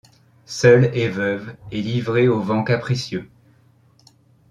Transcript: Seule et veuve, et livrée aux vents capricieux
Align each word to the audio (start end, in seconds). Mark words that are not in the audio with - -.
Seule 0.47 0.89
et 0.97 1.09
veuve, 1.09 1.55
et 1.69 1.79
livrée 1.79 2.27
aux 2.27 2.41
vents 2.41 2.63
capricieux 2.63 3.29